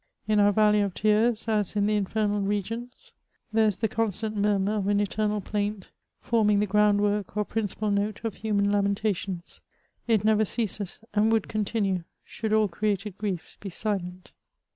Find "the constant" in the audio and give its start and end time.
3.77-4.35